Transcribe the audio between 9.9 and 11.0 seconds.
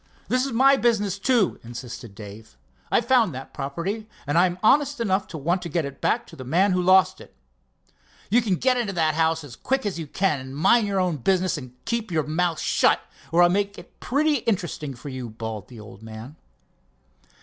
you can, and mind your